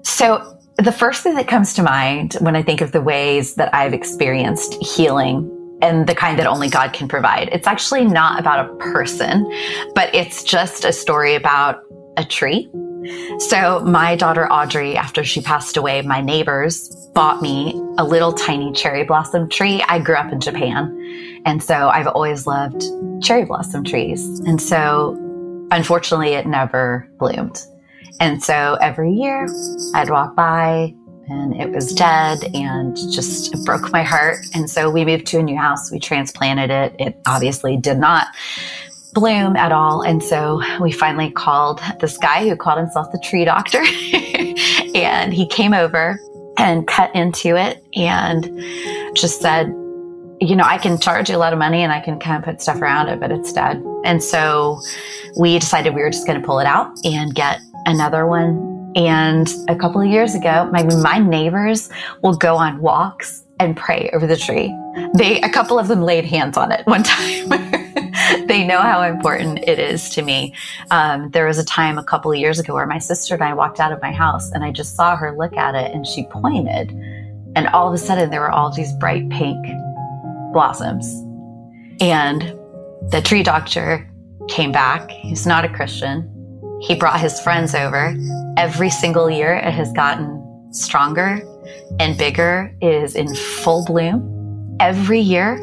So 0.04 0.58
the 0.76 0.92
first 0.92 1.22
thing 1.22 1.34
that 1.34 1.48
comes 1.48 1.74
to 1.74 1.82
mind 1.82 2.34
when 2.34 2.56
I 2.56 2.62
think 2.62 2.80
of 2.80 2.92
the 2.92 3.00
ways 3.00 3.54
that 3.56 3.74
I've 3.74 3.94
experienced 3.94 4.74
healing 4.82 5.61
and 5.82 6.06
the 6.06 6.14
kind 6.14 6.38
that 6.38 6.46
only 6.46 6.68
God 6.68 6.92
can 6.92 7.08
provide. 7.08 7.48
It's 7.52 7.66
actually 7.66 8.04
not 8.04 8.40
about 8.40 8.64
a 8.64 8.74
person, 8.76 9.50
but 9.94 10.14
it's 10.14 10.44
just 10.44 10.84
a 10.84 10.92
story 10.92 11.34
about 11.34 11.82
a 12.16 12.24
tree. 12.24 12.70
So, 13.38 13.80
my 13.80 14.14
daughter 14.14 14.50
Audrey, 14.50 14.96
after 14.96 15.24
she 15.24 15.40
passed 15.40 15.76
away, 15.76 16.02
my 16.02 16.20
neighbors 16.20 16.88
bought 17.14 17.42
me 17.42 17.72
a 17.98 18.04
little 18.04 18.32
tiny 18.32 18.72
cherry 18.72 19.02
blossom 19.04 19.48
tree. 19.48 19.82
I 19.88 19.98
grew 19.98 20.14
up 20.14 20.32
in 20.32 20.40
Japan. 20.40 21.42
And 21.44 21.60
so 21.60 21.88
I've 21.88 22.06
always 22.06 22.46
loved 22.46 22.84
cherry 23.20 23.44
blossom 23.44 23.82
trees. 23.82 24.38
And 24.40 24.62
so, 24.62 25.18
unfortunately, 25.72 26.34
it 26.34 26.46
never 26.46 27.08
bloomed. 27.18 27.66
And 28.20 28.42
so 28.42 28.78
every 28.80 29.12
year 29.12 29.48
I'd 29.94 30.10
walk 30.10 30.36
by 30.36 30.94
and 31.28 31.60
it 31.60 31.70
was 31.70 31.92
dead 31.92 32.44
and 32.54 32.96
just 33.12 33.64
broke 33.64 33.92
my 33.92 34.02
heart. 34.02 34.38
And 34.54 34.68
so 34.68 34.90
we 34.90 35.04
moved 35.04 35.26
to 35.28 35.38
a 35.38 35.42
new 35.42 35.56
house. 35.56 35.90
We 35.90 35.98
transplanted 35.98 36.70
it. 36.70 36.96
It 36.98 37.20
obviously 37.26 37.76
did 37.76 37.98
not 37.98 38.28
bloom 39.12 39.56
at 39.56 39.72
all. 39.72 40.02
And 40.02 40.22
so 40.22 40.62
we 40.80 40.90
finally 40.90 41.30
called 41.30 41.80
this 42.00 42.16
guy 42.18 42.48
who 42.48 42.56
called 42.56 42.78
himself 42.78 43.12
the 43.12 43.18
tree 43.18 43.44
doctor. 43.44 43.82
and 44.94 45.32
he 45.32 45.46
came 45.46 45.74
over 45.74 46.18
and 46.58 46.86
cut 46.86 47.14
into 47.14 47.56
it 47.56 47.84
and 47.94 48.44
just 49.14 49.40
said, 49.40 49.66
you 50.40 50.56
know, 50.56 50.64
I 50.64 50.78
can 50.78 50.98
charge 50.98 51.30
you 51.30 51.36
a 51.36 51.38
lot 51.38 51.52
of 51.52 51.58
money 51.58 51.82
and 51.82 51.92
I 51.92 52.00
can 52.00 52.18
kind 52.18 52.36
of 52.36 52.44
put 52.44 52.60
stuff 52.60 52.80
around 52.80 53.08
it, 53.08 53.20
but 53.20 53.30
it's 53.30 53.52
dead. 53.52 53.82
And 54.04 54.22
so 54.22 54.80
we 55.38 55.58
decided 55.58 55.94
we 55.94 56.02
were 56.02 56.10
just 56.10 56.26
going 56.26 56.40
to 56.40 56.44
pull 56.44 56.58
it 56.58 56.66
out 56.66 56.92
and 57.04 57.34
get 57.34 57.60
another 57.86 58.26
one 58.26 58.71
and 58.94 59.48
a 59.68 59.76
couple 59.76 60.00
of 60.00 60.06
years 60.06 60.34
ago, 60.34 60.68
my, 60.72 60.82
my 60.82 61.18
neighbors 61.18 61.88
will 62.22 62.36
go 62.36 62.56
on 62.56 62.80
walks 62.80 63.44
and 63.58 63.76
pray 63.76 64.10
over 64.12 64.26
the 64.26 64.36
tree. 64.36 64.74
They, 65.14 65.40
a 65.40 65.48
couple 65.48 65.78
of 65.78 65.88
them 65.88 66.02
laid 66.02 66.24
hands 66.24 66.56
on 66.56 66.72
it 66.72 66.82
one 66.86 67.02
time. 67.02 67.48
they 68.46 68.66
know 68.66 68.80
how 68.80 69.02
important 69.02 69.60
it 69.60 69.78
is 69.78 70.10
to 70.10 70.22
me. 70.22 70.54
Um, 70.90 71.30
there 71.30 71.46
was 71.46 71.58
a 71.58 71.64
time 71.64 71.98
a 71.98 72.04
couple 72.04 72.30
of 72.32 72.38
years 72.38 72.58
ago 72.58 72.74
where 72.74 72.86
my 72.86 72.98
sister 72.98 73.34
and 73.34 73.42
I 73.42 73.54
walked 73.54 73.80
out 73.80 73.92
of 73.92 74.02
my 74.02 74.12
house 74.12 74.50
and 74.52 74.64
I 74.64 74.72
just 74.72 74.96
saw 74.96 75.16
her 75.16 75.36
look 75.36 75.56
at 75.56 75.74
it 75.74 75.94
and 75.94 76.06
she 76.06 76.24
pointed. 76.24 76.90
And 77.54 77.68
all 77.68 77.88
of 77.88 77.94
a 77.94 77.98
sudden, 77.98 78.30
there 78.30 78.40
were 78.40 78.50
all 78.50 78.72
these 78.72 78.92
bright 78.94 79.28
pink 79.30 79.64
blossoms. 80.52 81.06
And 82.00 82.42
the 83.10 83.20
tree 83.22 83.42
doctor 83.42 84.08
came 84.48 84.72
back. 84.72 85.10
He's 85.10 85.46
not 85.46 85.64
a 85.64 85.68
Christian. 85.68 86.28
He 86.80 86.94
brought 86.94 87.20
his 87.20 87.40
friends 87.40 87.74
over. 87.74 88.14
Every 88.56 88.90
single 88.90 89.30
year, 89.30 89.54
it 89.54 89.72
has 89.72 89.92
gotten 89.92 90.40
stronger 90.72 91.42
and 92.00 92.16
bigger, 92.16 92.74
it 92.80 92.92
is 92.92 93.14
in 93.14 93.34
full 93.34 93.84
bloom 93.84 94.76
every 94.80 95.20
year. 95.20 95.54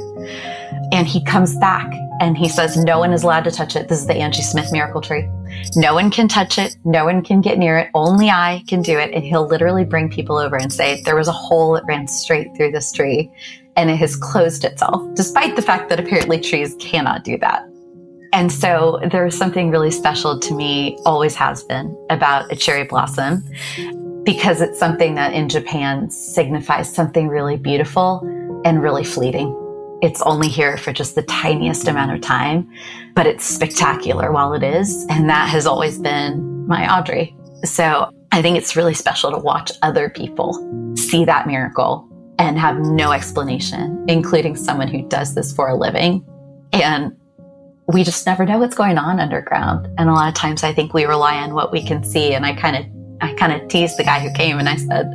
And 0.92 1.08
he 1.08 1.24
comes 1.24 1.56
back 1.58 1.92
and 2.20 2.38
he 2.38 2.48
says, 2.48 2.78
No 2.78 3.00
one 3.00 3.14
is 3.14 3.24
allowed 3.24 3.44
to 3.44 3.52
touch 3.52 3.76
it. 3.76 3.88
This 3.88 4.00
is 4.00 4.08
the 4.08 4.16
Angie 4.16 4.42
Smith 4.42 4.72
miracle 4.72 5.02
tree. 5.02 5.30
No 5.76 5.94
one 5.94 6.10
can 6.10 6.28
touch 6.28 6.58
it. 6.58 6.78
No 6.84 7.06
one 7.06 7.24
can 7.24 7.42
get 7.42 7.58
near 7.58 7.78
it. 7.78 7.90
Only 7.94 8.30
I 8.30 8.64
can 8.68 8.82
do 8.82 8.98
it. 8.98 9.14
And 9.14 9.24
he'll 9.24 9.48
literally 9.48 9.86
bring 9.86 10.10
people 10.10 10.38
over 10.38 10.56
and 10.56 10.72
say, 10.72 11.02
There 11.04 11.16
was 11.16 11.28
a 11.28 11.34
hole 11.34 11.74
that 11.74 11.86
ran 11.86 12.08
straight 12.08 12.56
through 12.56 12.72
this 12.72 12.92
tree 12.92 13.32
and 13.76 13.90
it 13.90 13.96
has 13.96 14.16
closed 14.16 14.66
itself, 14.66 15.02
despite 15.16 15.56
the 15.56 15.62
fact 15.62 15.90
that 15.90 16.00
apparently 16.00 16.40
trees 16.40 16.76
cannot 16.80 17.24
do 17.24 17.38
that. 17.38 17.69
And 18.32 18.52
so 18.52 19.00
there's 19.12 19.36
something 19.36 19.72
really 19.72 19.92
special 19.92 20.40
to 20.40 20.54
me, 20.54 20.98
always 21.06 21.36
has 21.36 21.64
been, 21.64 21.96
about 22.10 22.52
a 22.52 22.56
cherry 22.56 22.84
blossom 22.84 23.44
because 24.24 24.62
it's 24.62 24.78
something 24.78 25.16
that 25.16 25.34
in 25.34 25.50
Japan 25.50 26.10
signifies 26.12 26.94
something 26.94 27.28
really 27.28 27.58
beautiful 27.58 28.20
and 28.66 28.84
really 28.84 29.04
fleeting. 29.04 29.56
It's 30.02 30.22
only 30.22 30.48
here 30.48 30.78
for 30.78 30.94
just 30.94 31.16
the 31.16 31.24
tiniest 31.24 31.88
amount 31.88 32.12
of 32.12 32.22
time, 32.22 32.70
but 33.16 33.26
it's 33.26 33.44
spectacular 33.44 34.32
while 34.32 34.54
it 34.54 34.64
is. 34.64 35.06
And 35.10 35.30
that 35.30 35.50
has 35.50 35.66
always 35.66 35.98
been 35.98 36.68
my 36.68 36.88
Audrey. 36.96 37.36
So 37.64 38.12
I 38.32 38.42
think 38.42 38.58
it's 38.58 38.76
really 38.76 38.94
special 38.94 39.32
to 39.32 39.38
watch 39.38 39.72
other 39.82 40.10
people 40.10 40.54
see 40.96 41.26
that 41.26 41.48
miracle 41.48 42.08
and 42.38 42.58
have 42.58 42.78
no 42.78 43.12
explanation, 43.12 44.06
including 44.08 44.56
someone 44.56 44.88
who 44.88 45.08
does 45.10 45.36
this 45.36 45.52
for 45.52 45.70
a 45.70 45.76
living. 45.76 46.26
And 46.72 47.12
we 47.92 48.04
just 48.04 48.26
never 48.28 48.46
know 48.46 48.60
what's 48.60 48.76
going 48.76 49.00
on 49.00 49.20
underground. 49.20 49.88
And 49.98 50.10
a 50.10 50.14
lot 50.14 50.30
of 50.30 50.36
times 50.36 50.64
I 50.64 50.72
think 50.74 50.94
we 50.94 51.06
rely 51.06 51.38
on 51.38 51.56
what 51.56 51.72
we 51.72 51.84
can 51.84 52.04
see. 52.04 52.34
And 52.34 52.46
I 52.46 52.54
kind 52.54 52.76
of 52.76 52.86
I 53.22 53.34
kind 53.34 53.52
of 53.52 53.68
teased 53.68 53.98
the 53.98 54.04
guy 54.04 54.20
who 54.20 54.32
came 54.34 54.60
and 54.60 54.70
I 54.70 54.76
said, 54.76 55.12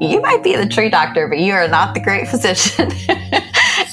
You 0.00 0.20
might 0.20 0.42
be 0.42 0.56
the 0.56 0.66
tree 0.66 0.90
doctor, 0.90 1.28
but 1.28 1.38
you 1.38 1.52
are 1.52 1.68
not 1.68 1.94
the 1.94 2.00
great 2.00 2.28
physician. 2.28 2.90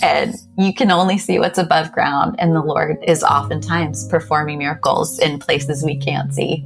and 0.01 0.36
you 0.58 0.74
can 0.74 0.91
only 0.91 1.20
see 1.20 1.38
what's 1.38 1.60
above 1.60 1.91
ground. 1.91 2.36
And 2.39 2.55
the 2.55 2.62
Lord 2.62 2.98
is 3.08 3.24
oftentimes 3.24 4.08
performing 4.08 4.58
miracles 4.58 5.20
in 5.20 5.39
places 5.39 5.84
we 5.84 5.96
can't 5.96 6.34
see. 6.34 6.65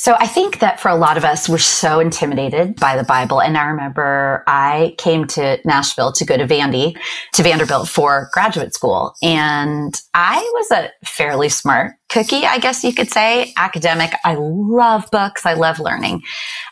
So 0.00 0.16
I 0.18 0.26
think 0.26 0.60
that 0.60 0.80
for 0.80 0.88
a 0.88 0.94
lot 0.94 1.18
of 1.18 1.26
us, 1.26 1.46
we're 1.46 1.58
so 1.58 2.00
intimidated 2.00 2.76
by 2.76 2.96
the 2.96 3.04
Bible. 3.04 3.42
And 3.42 3.58
I 3.58 3.66
remember 3.66 4.42
I 4.46 4.94
came 4.96 5.26
to 5.26 5.60
Nashville 5.66 6.10
to 6.12 6.24
go 6.24 6.38
to 6.38 6.46
Vandy, 6.46 6.96
to 7.34 7.42
Vanderbilt 7.42 7.86
for 7.86 8.30
graduate 8.32 8.72
school. 8.72 9.14
And 9.22 10.00
I 10.14 10.38
was 10.54 10.70
a 10.70 10.90
fairly 11.04 11.50
smart 11.50 11.92
cookie, 12.08 12.46
I 12.46 12.60
guess 12.60 12.82
you 12.82 12.94
could 12.94 13.10
say, 13.10 13.52
academic. 13.58 14.14
I 14.24 14.36
love 14.36 15.04
books. 15.12 15.44
I 15.44 15.52
love 15.52 15.78
learning. 15.78 16.22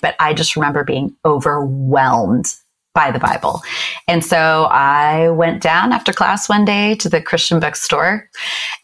But 0.01 0.15
I 0.19 0.33
just 0.33 0.57
remember 0.57 0.83
being 0.83 1.15
overwhelmed 1.27 2.55
by 2.95 3.11
the 3.11 3.19
Bible. 3.19 3.61
And 4.09 4.25
so 4.25 4.69
I 4.71 5.29
went 5.29 5.63
down 5.63 5.93
after 5.93 6.15
class 6.15 6.49
one 6.49 6.65
day 6.65 6.95
to 6.95 7.11
the 7.11 7.21
Christian 7.21 7.61
bookstore 7.61 8.31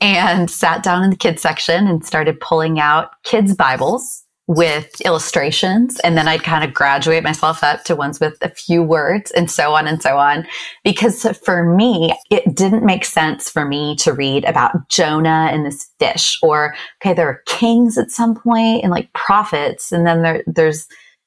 and 0.02 0.50
sat 0.50 0.82
down 0.82 1.02
in 1.02 1.08
the 1.08 1.16
kids 1.16 1.40
section 1.40 1.86
and 1.86 2.04
started 2.04 2.38
pulling 2.40 2.78
out 2.78 3.10
kids' 3.22 3.56
Bibles 3.56 4.23
with 4.46 5.00
illustrations 5.00 5.98
and 6.00 6.18
then 6.18 6.28
I'd 6.28 6.42
kind 6.42 6.64
of 6.64 6.74
graduate 6.74 7.24
myself 7.24 7.64
up 7.64 7.84
to 7.84 7.96
ones 7.96 8.20
with 8.20 8.36
a 8.42 8.50
few 8.50 8.82
words 8.82 9.30
and 9.30 9.50
so 9.50 9.74
on 9.74 9.86
and 9.86 10.02
so 10.02 10.18
on. 10.18 10.46
Because 10.82 11.22
for 11.42 11.64
me, 11.64 12.14
it 12.30 12.54
didn't 12.54 12.84
make 12.84 13.06
sense 13.06 13.48
for 13.48 13.64
me 13.64 13.96
to 13.96 14.12
read 14.12 14.44
about 14.44 14.88
Jonah 14.90 15.48
and 15.50 15.64
this 15.64 15.88
fish 15.98 16.38
or, 16.42 16.74
okay, 17.00 17.14
there 17.14 17.28
are 17.28 17.42
kings 17.46 17.96
at 17.96 18.10
some 18.10 18.34
point 18.34 18.82
and 18.82 18.90
like 18.90 19.12
prophets. 19.14 19.92
And 19.92 20.06
then 20.06 20.22
there, 20.22 20.44
there's 20.46 20.86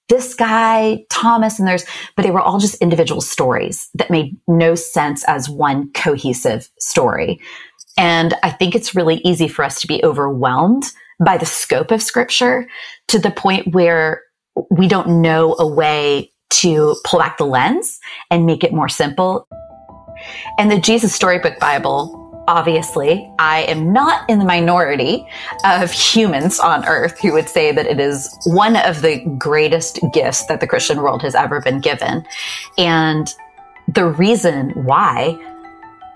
this 0.09 0.35
guy, 0.35 1.03
Thomas, 1.09 1.57
and 1.57 1.67
there's, 1.67 1.85
but 2.15 2.21
they 2.21 2.31
were 2.31 2.41
all 2.41 2.59
just 2.59 2.81
individual 2.81 3.19
stories 3.19 3.89
that 3.95 4.11
made 4.11 4.37
no 4.47 4.75
sense 4.75 5.23
as 5.25 5.49
one 5.49 5.91
cohesive 5.93 6.69
story. 6.79 7.41
And 7.97 8.35
I 8.43 8.51
think 8.51 8.75
it's 8.75 8.95
really 8.95 9.15
easy 9.25 9.47
for 9.47 9.65
us 9.65 9.81
to 9.81 9.87
be 9.87 10.03
overwhelmed 10.03 10.85
by 11.23 11.37
the 11.37 11.45
scope 11.45 11.91
of 11.91 12.01
scripture 12.01 12.67
to 13.07 13.19
the 13.19 13.31
point 13.31 13.73
where 13.73 14.21
we 14.69 14.87
don't 14.87 15.21
know 15.21 15.55
a 15.59 15.67
way 15.67 16.31
to 16.49 16.95
pull 17.03 17.19
back 17.19 17.37
the 17.37 17.45
lens 17.45 17.99
and 18.31 18.45
make 18.45 18.63
it 18.63 18.73
more 18.73 18.89
simple. 18.89 19.47
And 20.57 20.71
the 20.71 20.79
Jesus 20.79 21.13
Storybook 21.13 21.59
Bible, 21.59 22.43
obviously, 22.47 23.29
I 23.39 23.63
am 23.63 23.93
not 23.93 24.27
in 24.29 24.39
the 24.39 24.45
minority 24.45 25.27
of 25.63 25.91
humans 25.91 26.59
on 26.59 26.85
earth 26.85 27.19
who 27.19 27.33
would 27.33 27.49
say 27.49 27.71
that 27.71 27.85
it 27.85 27.99
is 27.99 28.35
one 28.45 28.75
of 28.75 29.01
the 29.01 29.19
greatest 29.37 29.99
gifts 30.13 30.45
that 30.45 30.59
the 30.59 30.67
Christian 30.67 31.01
world 31.01 31.21
has 31.21 31.35
ever 31.35 31.61
been 31.61 31.79
given. 31.79 32.25
And 32.77 33.31
the 33.87 34.07
reason 34.07 34.71
why 34.85 35.37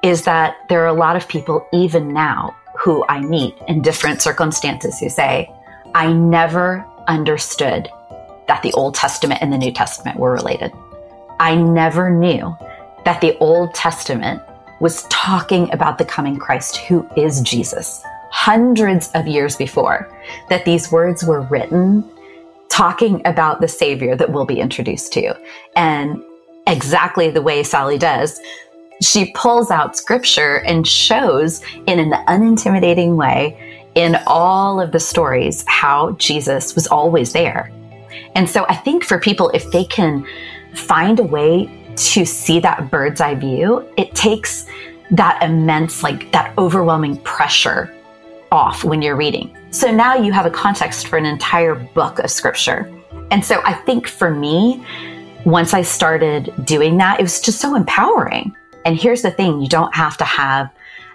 is 0.03 0.23
that 0.23 0.55
there 0.69 0.81
are 0.81 0.87
a 0.87 0.93
lot 0.93 1.15
of 1.15 1.27
people, 1.27 1.67
even 1.71 2.13
now, 2.13 2.55
who 2.83 3.05
I 3.07 3.21
meet 3.21 3.55
in 3.67 3.81
different 3.81 4.21
circumstances 4.21 4.99
who 4.99 5.09
say, 5.09 5.51
I 5.93 6.11
never 6.11 6.85
understood 7.07 7.89
that 8.47 8.63
the 8.63 8.73
Old 8.73 8.95
Testament 8.95 9.41
and 9.41 9.53
the 9.53 9.57
New 9.57 9.71
Testament 9.71 10.17
were 10.17 10.33
related. 10.33 10.71
I 11.39 11.55
never 11.55 12.09
knew 12.09 12.55
that 13.05 13.21
the 13.21 13.37
Old 13.37 13.73
Testament 13.73 14.41
was 14.79 15.03
talking 15.09 15.71
about 15.71 15.97
the 15.97 16.05
coming 16.05 16.37
Christ 16.37 16.77
who 16.77 17.07
is 17.15 17.41
Jesus 17.41 18.03
hundreds 18.31 19.11
of 19.13 19.27
years 19.27 19.55
before 19.55 20.09
that 20.49 20.65
these 20.65 20.91
words 20.91 21.23
were 21.23 21.41
written 21.41 22.09
talking 22.69 23.21
about 23.25 23.59
the 23.61 23.67
Savior 23.67 24.15
that 24.15 24.31
we'll 24.31 24.45
be 24.45 24.59
introduced 24.59 25.11
to. 25.13 25.37
And 25.75 26.23
exactly 26.65 27.29
the 27.29 27.41
way 27.41 27.61
Sally 27.63 27.97
does, 27.97 28.39
she 29.01 29.31
pulls 29.33 29.71
out 29.71 29.97
scripture 29.97 30.57
and 30.57 30.87
shows 30.87 31.61
in 31.87 31.99
an 31.99 32.11
unintimidating 32.27 33.15
way 33.15 33.87
in 33.95 34.17
all 34.27 34.79
of 34.79 34.91
the 34.91 34.99
stories 34.99 35.65
how 35.67 36.11
Jesus 36.13 36.75
was 36.75 36.87
always 36.87 37.33
there. 37.33 37.71
And 38.35 38.49
so 38.49 38.65
I 38.69 38.75
think 38.75 39.03
for 39.03 39.19
people, 39.19 39.49
if 39.53 39.69
they 39.71 39.83
can 39.83 40.25
find 40.75 41.19
a 41.19 41.23
way 41.23 41.69
to 41.95 42.25
see 42.25 42.59
that 42.61 42.89
bird's 42.89 43.19
eye 43.19 43.35
view, 43.35 43.91
it 43.97 44.15
takes 44.15 44.65
that 45.11 45.41
immense, 45.43 46.03
like 46.03 46.31
that 46.31 46.57
overwhelming 46.57 47.17
pressure 47.17 47.93
off 48.51 48.83
when 48.83 49.01
you're 49.01 49.15
reading. 49.15 49.55
So 49.71 49.91
now 49.91 50.15
you 50.15 50.31
have 50.31 50.45
a 50.45 50.49
context 50.49 51.07
for 51.07 51.17
an 51.17 51.25
entire 51.25 51.75
book 51.75 52.19
of 52.19 52.29
scripture. 52.29 52.91
And 53.31 53.43
so 53.43 53.61
I 53.65 53.73
think 53.73 54.07
for 54.07 54.29
me, 54.29 54.85
once 55.45 55.73
I 55.73 55.81
started 55.81 56.53
doing 56.65 56.97
that, 56.97 57.19
it 57.19 57.23
was 57.23 57.41
just 57.41 57.59
so 57.59 57.75
empowering 57.75 58.55
and 58.85 58.99
here's 58.99 59.21
the 59.21 59.31
thing 59.31 59.61
you 59.61 59.69
don't 59.69 59.93
have 59.95 60.17
to 60.17 60.25
have 60.25 60.69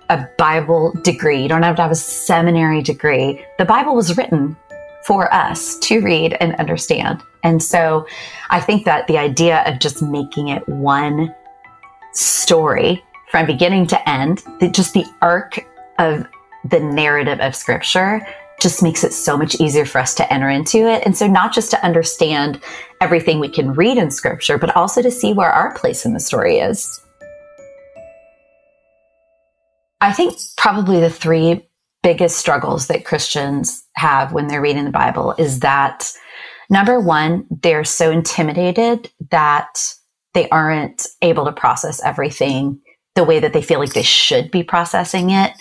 a 0.08 0.26
Bible 0.38 0.92
degree, 1.02 1.42
you 1.42 1.48
don't 1.48 1.62
have 1.62 1.76
to 1.76 1.82
have 1.82 1.90
a 1.90 1.96
seminary 1.96 2.82
degree. 2.82 3.44
The 3.58 3.64
Bible 3.64 3.94
was 3.94 4.16
written 4.16 4.56
for 5.04 5.32
us 5.32 5.78
to 5.80 6.00
read 6.00 6.36
and 6.40 6.54
understand. 6.56 7.22
And 7.42 7.62
so 7.62 8.06
I 8.50 8.60
think 8.60 8.84
that 8.84 9.06
the 9.06 9.18
idea 9.18 9.62
of 9.66 9.78
just 9.78 10.02
making 10.02 10.48
it 10.48 10.68
one 10.68 11.34
story 12.12 13.04
from 13.30 13.46
beginning 13.46 13.86
to 13.88 14.08
end, 14.08 14.42
just 14.72 14.94
the 14.94 15.04
arc 15.22 15.64
of 15.98 16.26
the 16.64 16.80
narrative 16.80 17.40
of 17.40 17.54
scripture 17.54 18.26
just 18.60 18.82
makes 18.82 19.04
it 19.04 19.12
so 19.12 19.36
much 19.36 19.60
easier 19.60 19.84
for 19.84 19.98
us 19.98 20.14
to 20.14 20.32
enter 20.32 20.48
into 20.48 20.78
it. 20.78 21.02
And 21.04 21.16
so, 21.16 21.26
not 21.26 21.52
just 21.52 21.70
to 21.72 21.84
understand 21.84 22.60
everything 23.00 23.38
we 23.38 23.48
can 23.48 23.74
read 23.74 23.98
in 23.98 24.10
scripture, 24.10 24.58
but 24.58 24.74
also 24.74 25.02
to 25.02 25.10
see 25.10 25.32
where 25.32 25.52
our 25.52 25.74
place 25.74 26.06
in 26.06 26.14
the 26.14 26.20
story 26.20 26.58
is. 26.58 27.00
I 30.00 30.12
think 30.12 30.36
probably 30.56 31.00
the 31.00 31.10
three 31.10 31.68
biggest 32.02 32.38
struggles 32.38 32.86
that 32.86 33.04
Christians 33.04 33.84
have 33.96 34.32
when 34.32 34.46
they're 34.46 34.60
reading 34.60 34.84
the 34.84 34.90
Bible 34.90 35.34
is 35.38 35.60
that 35.60 36.12
number 36.70 37.00
one, 37.00 37.46
they're 37.50 37.84
so 37.84 38.10
intimidated 38.10 39.10
that 39.30 39.94
they 40.34 40.48
aren't 40.50 41.06
able 41.22 41.46
to 41.46 41.52
process 41.52 42.02
everything 42.04 42.80
the 43.14 43.24
way 43.24 43.40
that 43.40 43.54
they 43.54 43.62
feel 43.62 43.80
like 43.80 43.94
they 43.94 44.02
should 44.02 44.50
be 44.50 44.62
processing 44.62 45.30
it. 45.30 45.52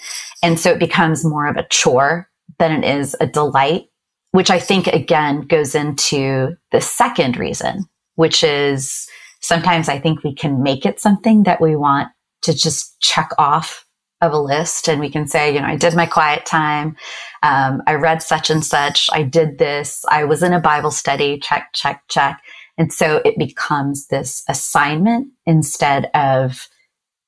And 0.43 0.59
so 0.59 0.71
it 0.71 0.79
becomes 0.79 1.23
more 1.23 1.47
of 1.47 1.55
a 1.55 1.67
chore 1.69 2.29
than 2.59 2.83
it 2.83 2.97
is 2.97 3.15
a 3.19 3.25
delight, 3.25 3.85
which 4.31 4.51
I 4.51 4.59
think 4.59 4.87
again 4.87 5.41
goes 5.41 5.73
into 5.73 6.57
the 6.71 6.81
second 6.81 7.37
reason, 7.37 7.85
which 8.15 8.43
is 8.43 9.07
sometimes 9.41 9.87
I 9.87 9.97
think 9.97 10.23
we 10.23 10.35
can 10.35 10.61
make 10.61 10.85
it 10.85 10.99
something 10.99 11.43
that 11.43 11.61
we 11.61 11.75
want 11.77 12.09
to 12.41 12.53
just 12.53 12.99
check 12.99 13.29
off 13.37 13.84
of 14.25 14.33
a 14.33 14.39
list 14.39 14.89
and 14.89 14.99
we 14.99 15.09
can 15.09 15.27
say, 15.27 15.53
you 15.53 15.61
know, 15.61 15.67
I 15.67 15.75
did 15.75 15.95
my 15.95 16.05
quiet 16.05 16.45
time. 16.45 16.95
Um, 17.43 17.81
I 17.87 17.93
read 17.93 18.21
such 18.21 18.49
and 18.49 18.65
such. 18.65 19.09
I 19.13 19.23
did 19.23 19.57
this. 19.57 20.03
I 20.09 20.23
was 20.23 20.43
in 20.43 20.53
a 20.53 20.59
Bible 20.59 20.91
study. 20.91 21.39
Check, 21.39 21.69
check, 21.73 22.03
check. 22.09 22.41
And 22.77 22.91
so 22.91 23.21
it 23.23 23.37
becomes 23.37 24.07
this 24.07 24.43
assignment 24.49 25.29
instead 25.45 26.09
of 26.13 26.67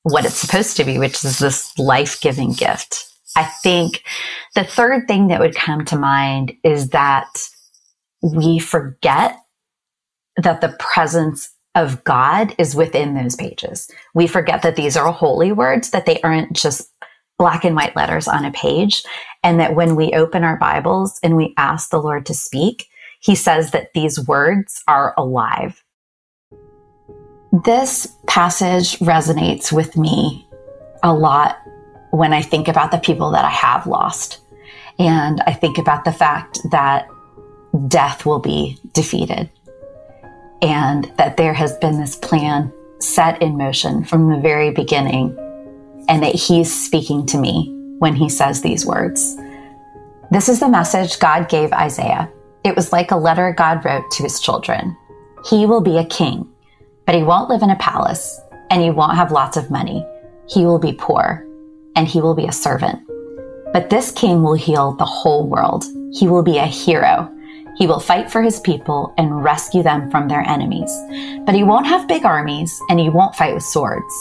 what 0.03 0.25
it's 0.25 0.35
supposed 0.35 0.77
to 0.77 0.83
be, 0.83 0.97
which 0.97 1.23
is 1.23 1.39
this 1.39 1.77
life 1.77 2.19
giving 2.19 2.53
gift. 2.53 3.05
I 3.35 3.43
think 3.43 4.03
the 4.55 4.63
third 4.63 5.07
thing 5.07 5.27
that 5.27 5.39
would 5.39 5.55
come 5.55 5.85
to 5.85 5.97
mind 5.97 6.53
is 6.63 6.89
that 6.89 7.29
we 8.21 8.59
forget 8.59 9.37
that 10.37 10.61
the 10.61 10.75
presence 10.79 11.49
of 11.77 12.03
God 12.03 12.55
is 12.57 12.75
within 12.75 13.13
those 13.13 13.35
pages. 13.35 13.89
We 14.15 14.25
forget 14.25 14.63
that 14.63 14.75
these 14.75 14.97
are 14.97 15.11
holy 15.11 15.51
words, 15.51 15.91
that 15.91 16.07
they 16.07 16.19
aren't 16.21 16.53
just 16.53 16.91
black 17.37 17.63
and 17.63 17.75
white 17.75 17.95
letters 17.95 18.27
on 18.27 18.43
a 18.43 18.51
page, 18.51 19.03
and 19.43 19.59
that 19.59 19.75
when 19.75 19.95
we 19.95 20.11
open 20.13 20.43
our 20.43 20.57
Bibles 20.57 21.19
and 21.21 21.37
we 21.37 21.53
ask 21.55 21.91
the 21.91 22.01
Lord 22.01 22.25
to 22.25 22.33
speak, 22.33 22.87
He 23.19 23.35
says 23.35 23.71
that 23.71 23.93
these 23.93 24.27
words 24.27 24.83
are 24.87 25.13
alive. 25.17 25.83
This 27.63 28.07
passage 28.25 28.97
resonates 28.97 29.71
with 29.71 29.95
me 29.95 30.47
a 31.03 31.13
lot 31.13 31.57
when 32.09 32.33
I 32.33 32.41
think 32.41 32.67
about 32.67 32.89
the 32.89 32.97
people 32.97 33.29
that 33.31 33.45
I 33.45 33.51
have 33.51 33.85
lost. 33.85 34.39
And 34.97 35.41
I 35.45 35.53
think 35.53 35.77
about 35.77 36.05
the 36.05 36.11
fact 36.11 36.59
that 36.71 37.07
death 37.87 38.25
will 38.25 38.39
be 38.39 38.79
defeated 38.93 39.51
and 40.61 41.11
that 41.17 41.37
there 41.37 41.53
has 41.53 41.77
been 41.77 41.99
this 41.99 42.15
plan 42.15 42.71
set 42.99 43.41
in 43.41 43.57
motion 43.57 44.03
from 44.03 44.29
the 44.29 44.39
very 44.39 44.71
beginning, 44.71 45.35
and 46.09 46.23
that 46.23 46.35
He's 46.35 46.73
speaking 46.73 47.25
to 47.27 47.37
me 47.37 47.73
when 47.99 48.15
He 48.15 48.29
says 48.29 48.61
these 48.61 48.85
words. 48.85 49.37
This 50.31 50.49
is 50.49 50.59
the 50.59 50.67
message 50.67 51.19
God 51.19 51.47
gave 51.47 51.71
Isaiah. 51.71 52.29
It 52.63 52.75
was 52.75 52.91
like 52.91 53.11
a 53.11 53.17
letter 53.17 53.53
God 53.53 53.85
wrote 53.85 54.11
to 54.11 54.23
his 54.23 54.41
children. 54.41 54.97
He 55.49 55.65
will 55.65 55.79
be 55.79 55.97
a 55.97 56.05
king, 56.05 56.49
but 57.05 57.15
he 57.15 57.23
won't 57.23 57.49
live 57.49 57.61
in 57.61 57.69
a 57.69 57.77
palace, 57.77 58.41
and 58.69 58.81
he 58.81 58.89
won't 58.89 59.15
have 59.15 59.31
lots 59.31 59.55
of 59.55 59.71
money. 59.71 60.05
He 60.49 60.65
will 60.65 60.79
be 60.79 60.91
poor, 60.91 61.45
and 61.95 62.07
he 62.07 62.19
will 62.19 62.35
be 62.35 62.45
a 62.45 62.51
servant. 62.51 62.99
But 63.71 63.89
this 63.89 64.11
king 64.11 64.43
will 64.43 64.55
heal 64.55 64.93
the 64.93 65.05
whole 65.05 65.47
world. 65.47 65.85
He 66.11 66.27
will 66.27 66.43
be 66.43 66.57
a 66.57 66.65
hero 66.65 67.31
he 67.77 67.85
will 67.85 67.99
fight 67.99 68.31
for 68.31 68.41
his 68.41 68.59
people 68.59 69.13
and 69.17 69.43
rescue 69.43 69.83
them 69.83 70.09
from 70.09 70.27
their 70.27 70.41
enemies. 70.41 70.91
But 71.45 71.53
he 71.53 71.63
won't 71.63 71.85
have 71.85 72.07
big 72.07 72.25
armies 72.25 72.81
and 72.89 72.99
he 72.99 73.09
won't 73.09 73.35
fight 73.35 73.53
with 73.53 73.63
swords. 73.63 74.13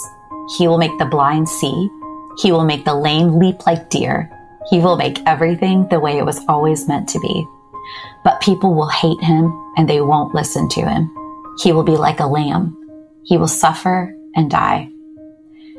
He 0.59 0.69
will 0.69 0.79
make 0.79 0.97
the 0.99 1.07
blind 1.07 1.49
see. 1.49 1.89
He 2.39 2.53
will 2.53 2.67
make 2.67 2.85
the 2.85 2.95
lame 2.95 3.39
leap 3.39 3.67
like 3.67 3.89
deer. 3.89 4.31
He 4.69 4.79
will 4.79 4.97
make 4.97 5.27
everything 5.27 5.89
the 5.89 6.01
way 6.01 6.19
it 6.19 6.27
was 6.27 6.45
always 6.49 6.87
meant 6.87 7.09
to 7.11 7.21
be. 7.21 7.47
But 8.25 8.43
people 8.43 8.75
will 8.75 8.91
hate 8.91 9.23
him 9.23 9.53
and 9.77 9.89
they 9.89 10.03
won't 10.03 10.35
listen 10.35 10.69
to 10.71 10.83
him. 10.83 11.11
He 11.63 11.73
will 11.73 11.85
be 11.85 11.97
like 11.97 12.21
a 12.21 12.27
lamb. 12.27 12.77
He 13.25 13.39
will 13.39 13.49
suffer 13.49 14.15
and 14.35 14.51
die. 14.51 14.91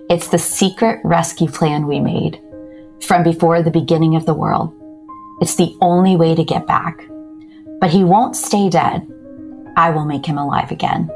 It's 0.10 0.30
the 0.30 0.40
secret 0.40 1.00
rescue 1.04 1.50
plan 1.50 1.86
we 1.86 2.00
made 2.00 2.42
from 3.02 3.24
before 3.24 3.62
the 3.62 3.70
beginning 3.70 4.16
of 4.16 4.26
the 4.26 4.34
world. 4.34 4.74
It's 5.42 5.56
the 5.56 5.78
only 5.80 6.16
way 6.16 6.34
to 6.34 6.44
get 6.44 6.66
back. 6.66 7.08
But 7.80 7.90
he 7.90 8.04
won't 8.04 8.36
stay 8.36 8.70
dead. 8.70 9.08
I 9.76 9.92
will 9.92 10.06
make 10.06 10.26
him 10.26 10.38
alive 10.38 10.72
again. 10.72 11.10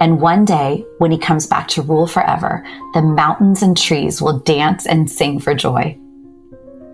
And 0.00 0.20
one 0.20 0.44
day, 0.44 0.86
when 0.98 1.10
he 1.10 1.18
comes 1.18 1.46
back 1.46 1.68
to 1.68 1.82
rule 1.82 2.06
forever, 2.06 2.64
the 2.94 3.02
mountains 3.02 3.62
and 3.62 3.76
trees 3.76 4.22
will 4.22 4.38
dance 4.38 4.86
and 4.86 5.10
sing 5.10 5.40
for 5.40 5.54
joy. 5.54 5.98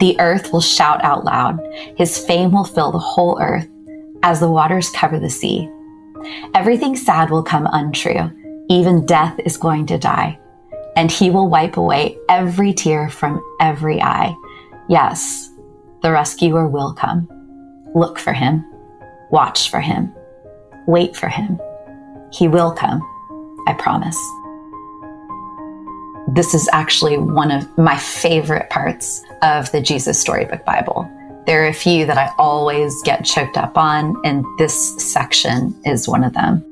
The 0.00 0.19
earth 0.19 0.52
will 0.52 0.61
shout 0.61 1.02
out 1.04 1.25
loud. 1.25 1.61
His 1.97 2.19
fame 2.19 2.50
will 2.50 2.64
fill 2.64 2.90
the 2.90 2.99
whole 2.99 3.40
earth 3.40 3.69
as 4.23 4.40
the 4.40 4.50
waters 4.50 4.90
cover 4.90 5.19
the 5.19 5.31
sea. 5.31 5.69
Everything 6.54 6.97
sad 6.97 7.31
will 7.31 7.42
come 7.42 7.69
untrue. 7.73 8.31
Even 8.68 9.07
death 9.07 9.38
is 9.44 9.57
going 9.57 9.87
to 9.87 9.98
die. 9.98 10.38
And 10.96 11.11
he 11.11 11.31
will 11.31 11.48
wipe 11.48 11.77
away 11.77 12.18
every 12.29 12.72
tear 12.72 13.11
from 13.11 13.42
every 13.61 14.01
eye. 14.01 14.35
Yes, 14.88 15.51
the 16.03 16.11
rescuer 16.11 16.68
will 16.68 16.92
come. 16.94 17.29
Look 17.94 18.18
for 18.18 18.33
him. 18.33 18.64
Watch 19.33 19.71
for 19.71 19.81
him. 19.81 20.14
Wait 20.87 21.16
for 21.16 21.29
him. 21.29 21.59
He 22.31 22.49
will 22.49 22.71
come. 22.71 23.01
I 23.66 23.73
promise. 23.73 24.18
This 26.29 26.53
is 26.53 26.68
actually 26.71 27.16
one 27.16 27.51
of 27.51 27.66
my 27.79 27.97
favorite 27.97 28.68
parts 28.68 29.25
of 29.40 29.73
the 29.73 29.81
Jesus 29.81 30.21
Storybook 30.21 30.66
Bible. 30.66 31.11
There 31.47 31.64
are 31.64 31.68
a 31.68 31.73
few 31.73 32.05
that 32.05 32.18
I 32.18 32.31
always 32.37 33.03
get 33.05 33.25
choked 33.25 33.57
up 33.57 33.79
on, 33.79 34.21
and 34.23 34.45
this 34.59 35.03
section 35.03 35.75
is 35.87 36.07
one 36.07 36.25
of 36.25 36.35
them. 36.35 36.62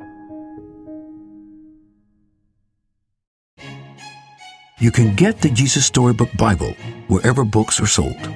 You 4.79 4.91
can 4.91 5.15
get 5.15 5.41
the 5.41 5.49
Jesus 5.49 5.87
Storybook 5.87 6.31
Bible 6.37 6.75
wherever 7.09 7.43
books 7.43 7.81
are 7.81 7.87
sold. 7.87 8.29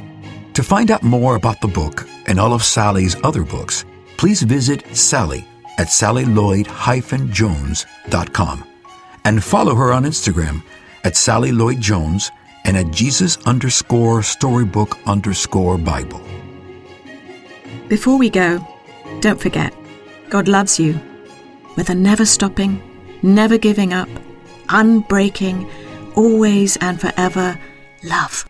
To 0.54 0.62
find 0.62 0.90
out 0.90 1.02
more 1.02 1.36
about 1.36 1.60
the 1.60 1.68
book 1.68 2.08
and 2.26 2.40
all 2.40 2.54
of 2.54 2.64
Sally's 2.64 3.16
other 3.22 3.44
books, 3.44 3.84
please 4.16 4.42
visit 4.42 4.96
Sally 4.96 5.44
at 5.78 5.88
sallylloyd-jones.com 5.88 8.64
and 9.24 9.42
follow 9.42 9.74
her 9.74 9.92
on 9.92 10.04
Instagram 10.04 10.62
at 11.04 11.16
Sally 11.16 11.50
Lloyd 11.52 11.80
Jones 11.80 12.30
and 12.64 12.76
at 12.76 12.90
Jesus 12.90 13.38
underscore 13.46 14.22
storybook 14.22 14.98
underscore 15.06 15.78
Bible. 15.78 16.20
Before 17.88 18.18
we 18.18 18.28
go, 18.30 18.66
don't 19.20 19.40
forget, 19.40 19.72
God 20.30 20.48
loves 20.48 20.80
you 20.80 20.98
with 21.76 21.90
a 21.90 21.94
never 21.94 22.24
stopping, 22.24 22.82
never 23.22 23.58
giving 23.58 23.92
up, 23.92 24.08
unbreaking, 24.68 25.70
always 26.16 26.76
and 26.78 27.00
forever 27.00 27.58
love. 28.02 28.46